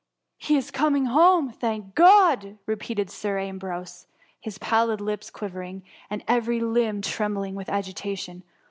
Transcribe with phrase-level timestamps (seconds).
[0.39, 4.07] He is coming home, thank God I^ repeated Sir Ambrose,
[4.39, 8.41] his pallid lips quivering, and every limb trembUng with agitation.